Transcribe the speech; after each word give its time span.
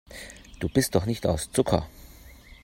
Du 0.59 0.67
bist 0.67 0.95
doch 0.95 1.05
nicht 1.05 1.27
aus 1.27 1.51
Zucker. 1.51 1.87